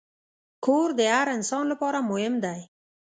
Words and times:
کور 0.65 0.87
د 0.99 1.01
هر 1.15 1.27
انسان 1.37 1.63
لپاره 1.71 1.99
مهم 2.11 2.33
دی. 2.45 2.59